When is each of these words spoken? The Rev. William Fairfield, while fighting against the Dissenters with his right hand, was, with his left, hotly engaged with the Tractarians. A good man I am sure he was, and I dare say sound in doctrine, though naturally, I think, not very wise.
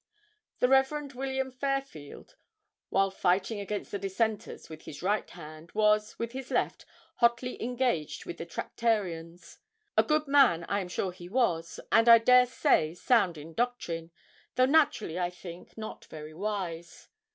The 0.61 0.67
Rev. 0.67 1.13
William 1.13 1.51
Fairfield, 1.51 2.35
while 2.89 3.11
fighting 3.11 3.59
against 3.59 3.91
the 3.91 3.99
Dissenters 3.99 4.67
with 4.67 4.85
his 4.85 5.03
right 5.03 5.29
hand, 5.29 5.71
was, 5.73 6.17
with 6.17 6.31
his 6.31 6.49
left, 6.49 6.87
hotly 7.17 7.61
engaged 7.61 8.25
with 8.25 8.39
the 8.39 8.45
Tractarians. 8.47 9.59
A 9.95 10.01
good 10.01 10.27
man 10.27 10.63
I 10.63 10.79
am 10.79 10.87
sure 10.87 11.11
he 11.11 11.29
was, 11.29 11.79
and 11.91 12.09
I 12.09 12.17
dare 12.17 12.47
say 12.47 12.95
sound 12.95 13.37
in 13.37 13.53
doctrine, 13.53 14.09
though 14.55 14.65
naturally, 14.65 15.19
I 15.19 15.29
think, 15.29 15.77
not 15.77 16.05
very 16.05 16.33
wise. 16.33 17.07